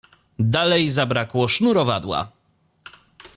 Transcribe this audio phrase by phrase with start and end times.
[0.39, 2.31] Dalej zabrakło sznurowadła.